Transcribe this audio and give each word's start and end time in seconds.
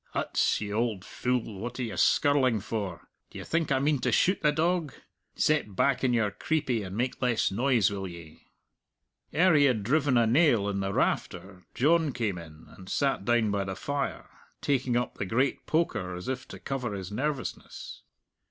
"Huts, 0.13 0.59
you 0.61 0.73
auld 0.73 1.05
fule, 1.05 1.59
what 1.59 1.79
are 1.79 1.83
you 1.83 1.95
skirling 1.95 2.59
for? 2.59 3.07
D'ye 3.29 3.43
think 3.43 3.71
I 3.71 3.77
mean 3.77 3.99
to 3.99 4.11
shoot 4.11 4.41
the 4.41 4.51
dog? 4.51 4.95
Set 5.35 5.75
back 5.75 6.03
on 6.03 6.11
your 6.11 6.31
creepie 6.31 6.81
and 6.81 6.97
make 6.97 7.21
less 7.21 7.51
noise, 7.51 7.91
will 7.91 8.07
ye?" 8.07 8.47
Ere 9.31 9.53
he 9.53 9.65
had 9.65 9.83
driven 9.83 10.17
a 10.17 10.25
nail 10.25 10.67
in 10.69 10.79
the 10.79 10.91
rafter 10.91 11.67
John 11.75 12.13
came 12.13 12.39
in, 12.39 12.65
and 12.75 12.89
sat 12.89 13.25
down 13.25 13.51
by 13.51 13.63
the 13.63 13.75
fire, 13.75 14.27
taking 14.59 14.97
up 14.97 15.19
the 15.19 15.25
great 15.27 15.67
poker, 15.67 16.15
as 16.15 16.27
if 16.27 16.47
to 16.47 16.57
cover 16.57 16.95
his 16.95 17.11
nervousness. 17.11 18.01